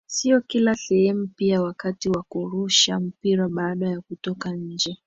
sio 0.07 0.41
kila 0.41 0.75
sehemu 0.75 1.27
pia 1.35 1.61
wakati 1.61 2.09
wa 2.09 2.23
kurusha 2.23 2.99
mpira 2.99 3.49
baada 3.49 3.89
ya 3.89 4.01
kutoka 4.01 4.51
nje 4.51 4.97